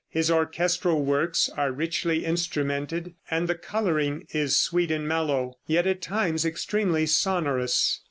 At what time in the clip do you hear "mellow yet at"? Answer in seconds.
5.07-6.01